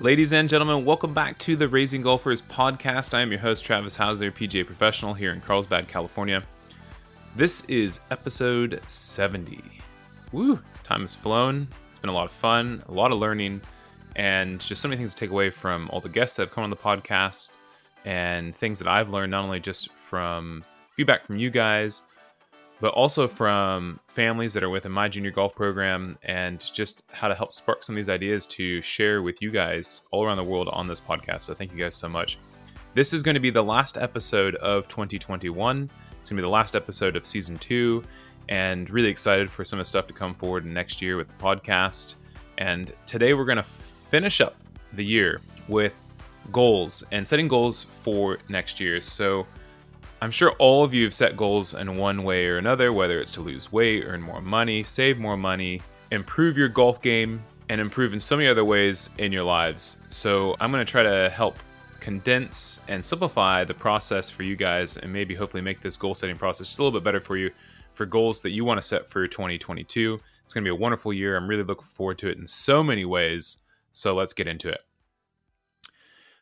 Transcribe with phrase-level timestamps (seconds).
[0.00, 3.14] Ladies and gentlemen, welcome back to the Raising Golfers podcast.
[3.14, 6.44] I am your host, Travis Hauser, PGA professional here in Carlsbad, California.
[7.34, 9.60] This is episode 70.
[10.30, 10.62] Woo!
[10.84, 11.66] Time has flown.
[11.90, 13.60] It's been a lot of fun, a lot of learning,
[14.14, 16.62] and just so many things to take away from all the guests that have come
[16.62, 17.56] on the podcast
[18.04, 22.02] and things that I've learned, not only just from feedback from you guys,
[22.80, 27.34] but also from families that are within my junior golf program and just how to
[27.34, 30.68] help spark some of these ideas to share with you guys all around the world
[30.68, 31.42] on this podcast.
[31.42, 32.38] So thank you guys so much.
[32.94, 35.90] This is going to be the last episode of 2021.
[36.20, 38.02] It's going to be the last episode of season two,
[38.48, 41.34] and really excited for some of the stuff to come forward next year with the
[41.34, 42.14] podcast.
[42.58, 44.56] And today we're going to finish up
[44.94, 45.94] the year with
[46.50, 49.00] goals and setting goals for next year.
[49.00, 49.46] So
[50.20, 53.30] I'm sure all of you have set goals in one way or another, whether it's
[53.32, 55.80] to lose weight, earn more money, save more money,
[56.10, 60.02] improve your golf game, and improve in so many other ways in your lives.
[60.10, 61.56] So I'm going to try to help
[62.00, 66.36] condense and simplify the process for you guys and maybe hopefully make this goal setting
[66.36, 67.50] process a little bit better for you
[67.92, 70.20] for goals that you want to set for 2022.
[70.44, 71.36] It's going to be a wonderful year.
[71.36, 73.64] I'm really looking forward to it in so many ways.
[73.92, 74.80] So let's get into it.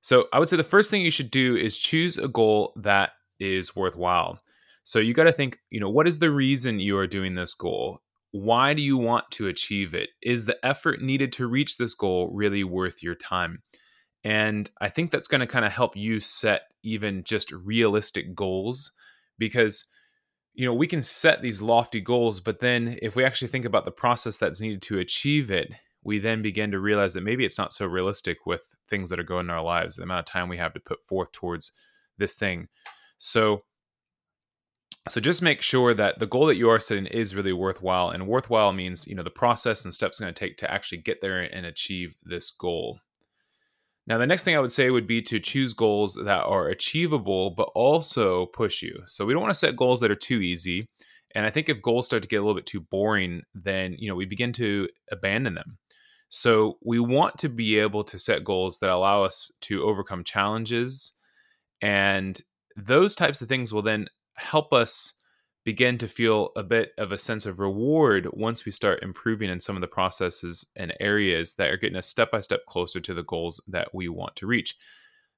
[0.00, 3.12] So I would say the first thing you should do is choose a goal that
[3.38, 4.40] is worthwhile.
[4.84, 7.54] So you got to think, you know, what is the reason you are doing this
[7.54, 8.00] goal?
[8.32, 10.10] Why do you want to achieve it?
[10.22, 13.62] Is the effort needed to reach this goal really worth your time?
[14.24, 18.92] And I think that's going to kind of help you set even just realistic goals
[19.38, 19.84] because
[20.54, 23.84] you know, we can set these lofty goals, but then if we actually think about
[23.84, 25.74] the process that's needed to achieve it,
[26.04, 29.24] we then begin to realize that maybe it's not so realistic with things that are
[29.24, 31.72] going in our lives, the amount of time we have to put forth towards
[32.18, 32.68] this thing.
[33.24, 33.64] So
[35.08, 38.26] so just make sure that the goal that you are setting is really worthwhile and
[38.26, 41.40] worthwhile means you know the process and steps going to take to actually get there
[41.40, 43.00] and achieve this goal.
[44.06, 47.50] Now the next thing i would say would be to choose goals that are achievable
[47.50, 49.02] but also push you.
[49.06, 50.86] So we don't want to set goals that are too easy
[51.34, 54.08] and i think if goals start to get a little bit too boring then you
[54.08, 55.78] know we begin to abandon them.
[56.28, 61.12] So we want to be able to set goals that allow us to overcome challenges
[61.80, 62.38] and
[62.76, 65.20] those types of things will then help us
[65.64, 69.60] begin to feel a bit of a sense of reward once we start improving in
[69.60, 73.14] some of the processes and areas that are getting us step by step closer to
[73.14, 74.76] the goals that we want to reach.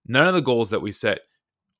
[0.06, 1.20] None of the goals that we set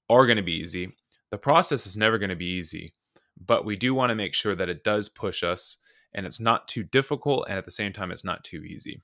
[0.09, 0.94] are going to be easy.
[1.31, 2.94] The process is never going to be easy,
[3.37, 5.78] but we do want to make sure that it does push us
[6.15, 9.03] and it's not too difficult and at the same time it's not too easy.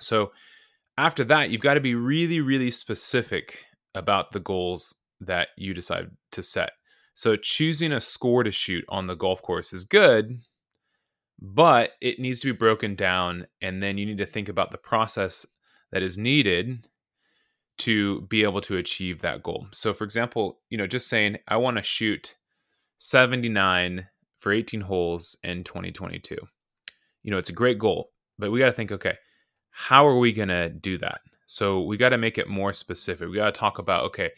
[0.00, 0.32] So
[0.98, 3.64] after that, you've got to be really really specific
[3.94, 4.94] about the goals
[5.26, 6.72] that you decide to set.
[7.14, 10.40] So choosing a score to shoot on the golf course is good,
[11.40, 14.78] but it needs to be broken down and then you need to think about the
[14.78, 15.46] process
[15.90, 16.86] that is needed
[17.78, 19.66] to be able to achieve that goal.
[19.72, 22.36] So for example, you know, just saying I want to shoot
[22.98, 24.06] 79
[24.36, 26.36] for 18 holes in 2022.
[27.22, 29.16] You know, it's a great goal, but we got to think okay,
[29.70, 31.20] how are we going to do that?
[31.46, 33.28] So we got to make it more specific.
[33.28, 34.30] We got to talk about okay,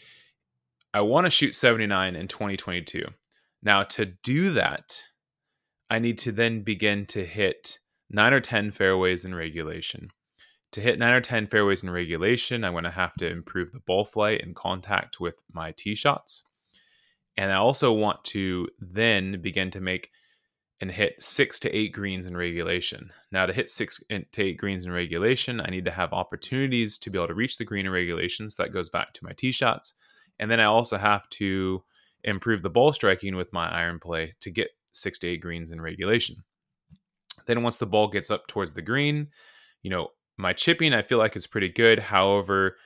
[0.95, 3.05] I want to shoot 79 in 2022.
[3.65, 5.03] Now, to do that,
[5.91, 10.11] I need to then begin to hit nine or 10 fairways in regulation.
[10.71, 13.81] To hit nine or 10 fairways in regulation, I'm going to have to improve the
[13.81, 16.45] ball flight and contact with my tee shots.
[17.37, 20.11] And I also want to then begin to make
[20.81, 23.11] and hit six to eight greens in regulation.
[23.33, 27.11] Now, to hit six to eight greens in regulation, I need to have opportunities to
[27.11, 28.49] be able to reach the green in regulation.
[28.49, 29.95] So that goes back to my tee shots.
[30.39, 31.85] And then I also have to
[32.23, 35.81] improve the ball striking with my iron play to get six to eight greens in
[35.81, 36.45] regulation.
[37.47, 39.29] Then once the ball gets up towards the green,
[39.83, 41.99] you know, my chipping I feel like is pretty good.
[41.99, 42.77] However,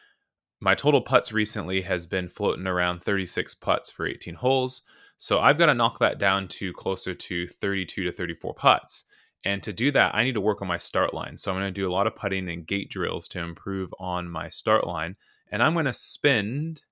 [0.61, 4.83] my total putts recently has been floating around 36 putts for 18 holes.
[5.17, 9.05] So I've got to knock that down to closer to 32 to 34 putts.
[9.45, 11.37] And to do that, I need to work on my start line.
[11.37, 14.29] So I'm going to do a lot of putting and gate drills to improve on
[14.29, 15.17] my start line.
[15.51, 16.83] And I'm going to spend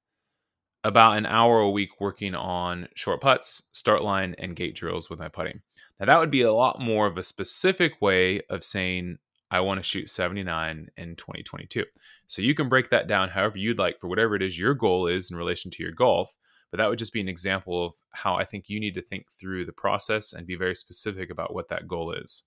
[0.87, 5.19] about an hour a week working on short putts, start line, and gate drills with
[5.19, 5.61] my putting.
[5.99, 9.19] Now, that would be a lot more of a specific way of saying
[9.51, 11.85] I want to shoot 79 in 2022.
[12.29, 15.09] So you can break that down however you'd like for whatever it is your goal
[15.09, 16.37] is in relation to your golf.
[16.71, 19.29] But that would just be an example of how I think you need to think
[19.29, 22.45] through the process and be very specific about what that goal is.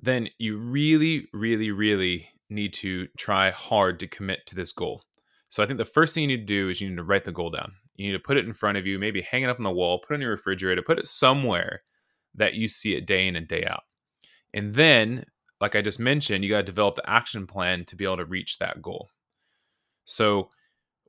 [0.00, 5.02] Then you really, really, really need to try hard to commit to this goal.
[5.48, 7.24] So I think the first thing you need to do is you need to write
[7.24, 7.72] the goal down.
[7.96, 9.70] You need to put it in front of you, maybe hang it up on the
[9.70, 11.82] wall, put it in your refrigerator, put it somewhere
[12.34, 13.82] that you see it day in and day out.
[14.54, 15.24] And then,
[15.60, 18.24] like I just mentioned, you got to develop the action plan to be able to
[18.24, 19.08] reach that goal.
[20.04, 20.50] So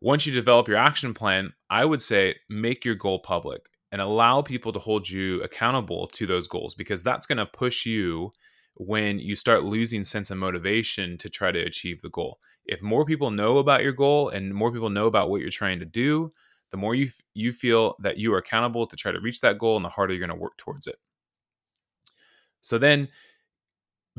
[0.02, 4.42] once you develop your action plan, I would say make your goal public and allow
[4.42, 8.32] people to hold you accountable to those goals because that's going to push you
[8.80, 12.40] when you start losing sense of motivation to try to achieve the goal.
[12.66, 15.80] If more people know about your goal and more people know about what you're trying
[15.80, 16.32] to do,
[16.72, 19.76] the more you you feel that you are accountable to try to reach that goal
[19.76, 20.96] and the harder you're going to work towards it.
[22.62, 23.10] So then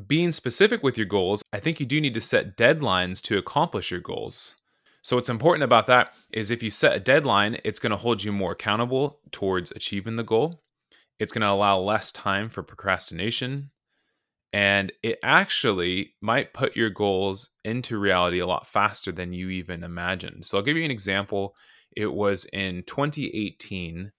[0.07, 3.91] being specific with your goals, I think you do need to set deadlines to accomplish
[3.91, 4.57] your goals.
[5.03, 8.25] So what's important about that is if you set a deadline, it's going to hold
[8.25, 10.63] you more accountable towards achieving the goal.
[11.19, 13.71] It's going to allow less time for procrastination
[14.53, 19.85] and it actually might put your goals into reality a lot faster than you even
[19.85, 20.45] imagined.
[20.45, 21.55] So I'll give you an example.
[21.97, 24.13] It was in 2018.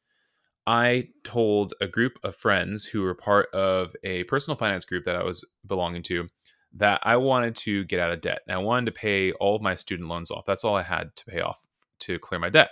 [0.66, 5.16] I told a group of friends who were part of a personal finance group that
[5.16, 6.30] I was belonging to
[6.76, 8.42] that I wanted to get out of debt.
[8.48, 10.46] And I wanted to pay all of my student loans off.
[10.46, 11.66] That's all I had to pay off
[12.02, 12.70] to clear my debt.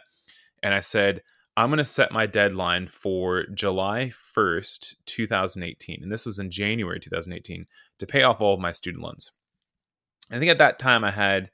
[0.64, 1.22] And I said,
[1.58, 6.00] I'm going to set my deadline for July 1st, 2018.
[6.02, 7.66] And this was in January 2018
[7.98, 9.32] to pay off all of my student loans.
[10.32, 11.50] I think at that time I had,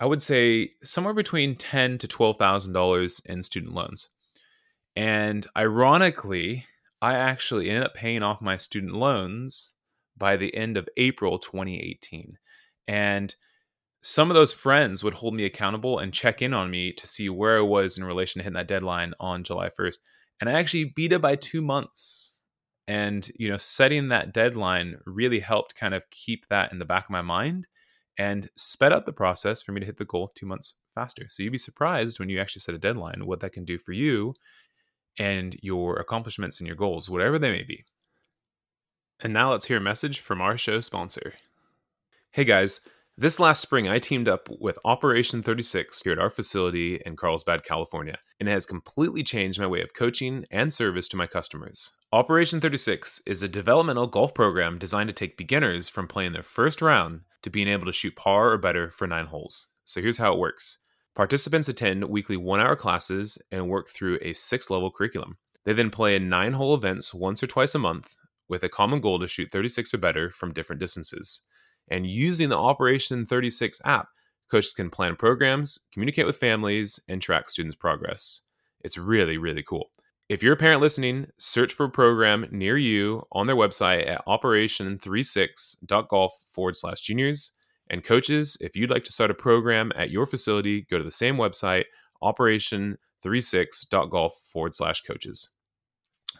[0.00, 4.08] I would say, somewhere between ten to twelve thousand dollars in student loans.
[4.96, 6.66] And ironically,
[7.00, 9.74] I actually ended up paying off my student loans
[10.16, 12.38] by the end of April 2018.
[12.86, 13.34] And
[14.02, 17.28] some of those friends would hold me accountable and check in on me to see
[17.28, 19.98] where I was in relation to hitting that deadline on July 1st.
[20.40, 22.40] And I actually beat it by two months.
[22.88, 27.04] And, you know, setting that deadline really helped kind of keep that in the back
[27.04, 27.68] of my mind
[28.18, 31.26] and sped up the process for me to hit the goal two months faster.
[31.28, 33.92] So you'd be surprised when you actually set a deadline what that can do for
[33.92, 34.34] you
[35.16, 37.84] and your accomplishments and your goals, whatever they may be.
[39.20, 41.34] And now let's hear a message from our show sponsor.
[42.32, 42.80] Hey guys,
[43.18, 47.62] this last spring, I teamed up with Operation 36 here at our facility in Carlsbad,
[47.62, 51.90] California, and it has completely changed my way of coaching and service to my customers.
[52.10, 56.80] Operation 36 is a developmental golf program designed to take beginners from playing their first
[56.80, 59.72] round to being able to shoot par or better for nine holes.
[59.84, 60.78] So here's how it works
[61.14, 65.36] participants attend weekly one hour classes and work through a six level curriculum.
[65.64, 68.16] They then play in nine hole events once or twice a month
[68.48, 71.42] with a common goal to shoot 36 or better from different distances.
[71.88, 74.08] And using the Operation 36 app,
[74.50, 78.42] coaches can plan programs, communicate with families, and track students' progress.
[78.80, 79.90] It's really, really cool.
[80.28, 84.26] If you're a parent listening, search for a program near you on their website at
[84.26, 87.52] operation36.golf forward slash juniors.
[87.90, 91.12] And coaches, if you'd like to start a program at your facility, go to the
[91.12, 91.84] same website,
[92.22, 95.50] operation36.golf forward slash coaches.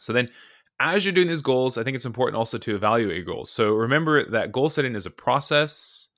[0.00, 0.30] So then
[0.80, 3.50] as you're doing these goals, I think it's important also to evaluate goals.
[3.50, 6.08] So remember that goal setting is a process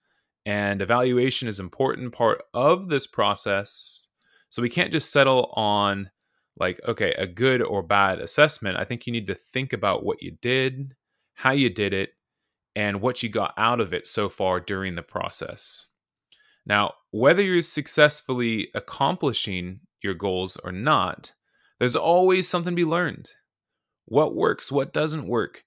[0.46, 4.08] and evaluation is an important part of this process.
[4.50, 6.10] So we can't just settle on
[6.56, 8.78] like, okay, a good or bad assessment.
[8.78, 10.94] I think you need to think about what you did,
[11.34, 12.10] how you did it,
[12.76, 15.86] and what you got out of it so far during the process.
[16.66, 21.32] Now, whether you're successfully accomplishing your goals or not,
[21.78, 23.30] there's always something to be learned
[24.06, 25.64] what works, what doesn't work.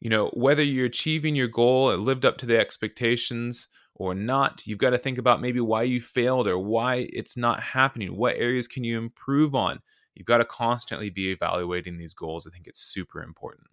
[0.00, 4.66] You know, whether you're achieving your goal and lived up to the expectations or not,
[4.66, 8.16] you've got to think about maybe why you failed or why it's not happening.
[8.16, 9.80] What areas can you improve on?
[10.14, 12.46] You've got to constantly be evaluating these goals.
[12.46, 13.66] I think it's super important.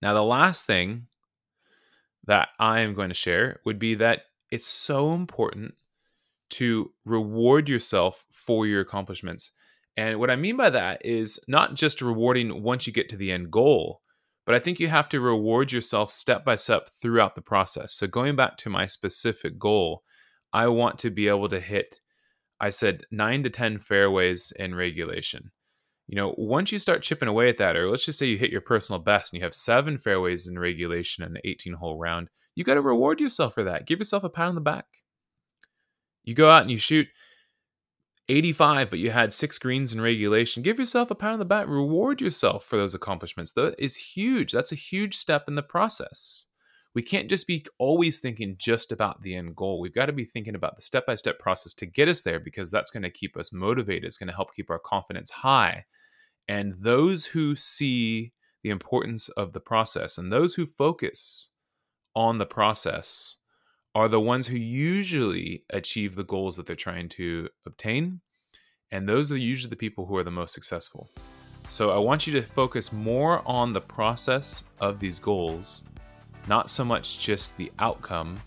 [0.00, 1.06] Now, the last thing
[2.26, 5.74] that I am going to share would be that it's so important
[6.50, 9.52] to reward yourself for your accomplishments.
[9.96, 13.30] And what I mean by that is not just rewarding once you get to the
[13.30, 14.00] end goal,
[14.44, 17.94] but I think you have to reward yourself step by step throughout the process.
[17.94, 20.02] So, going back to my specific goal,
[20.52, 22.00] I want to be able to hit,
[22.60, 25.50] I said, nine to 10 fairways in regulation.
[26.06, 28.50] You know, once you start chipping away at that, or let's just say you hit
[28.50, 32.28] your personal best and you have seven fairways in regulation in an 18 hole round,
[32.54, 33.86] you got to reward yourself for that.
[33.86, 34.86] Give yourself a pat on the back.
[36.22, 37.06] You go out and you shoot
[38.28, 40.62] 85, but you had six greens in regulation.
[40.62, 41.66] Give yourself a pat on the back.
[41.68, 43.52] Reward yourself for those accomplishments.
[43.52, 44.52] That is huge.
[44.52, 46.46] That's a huge step in the process.
[46.94, 49.80] we can't just be always thinking just about the end goal.
[49.80, 52.38] We've got to be thinking about the step by step process to get us there
[52.38, 54.04] because that's going to keep us motivated.
[54.04, 55.86] It's going to help keep our confidence high.
[56.46, 61.50] And those who see the importance of the process and those who focus
[62.14, 63.38] on the process
[63.94, 68.20] are the ones who usually achieve the goals that they're trying to obtain.
[68.90, 71.08] And those are usually the people who are the most successful.
[71.68, 75.88] So I want you to focus more on the process of these goals
[76.46, 78.38] not so much just the outcome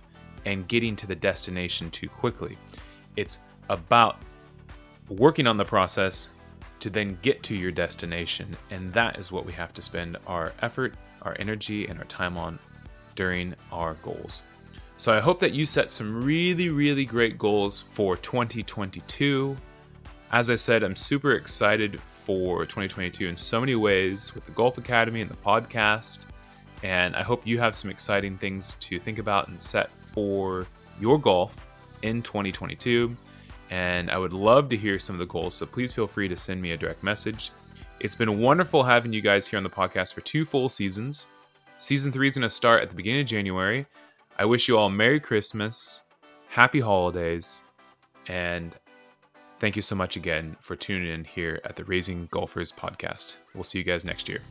[0.46, 2.58] and getting to the destination too quickly.
[3.16, 3.40] It's
[3.70, 4.18] about
[5.10, 6.30] working on the process
[6.80, 8.56] to then get to your destination.
[8.70, 12.38] And that is what we have to spend our effort, our energy, and our time
[12.38, 12.60] on
[13.16, 14.44] during our goals.
[14.98, 19.56] So I hope that you set some really, really great goals for 2022.
[20.32, 24.78] As I said, I'm super excited for 2022 in so many ways with the Golf
[24.78, 26.26] Academy and the podcast
[26.84, 30.68] and I hope you have some exciting things to think about and set for
[31.00, 31.68] your golf
[32.02, 33.16] in 2022.
[33.70, 35.56] And I would love to hear some of the goals.
[35.56, 37.52] So please feel free to send me a direct message.
[38.00, 41.26] It's been wonderful having you guys here on the podcast for two full seasons.
[41.80, 43.86] Season three is going to start at the beginning of January.
[44.40, 46.04] I wish you all Merry Christmas,
[46.50, 47.62] Happy Holidays,
[48.28, 48.76] and
[49.60, 53.38] thank you so much again for tuning in here at the Raising Golfers podcast.
[53.56, 54.42] We'll see you guys next year.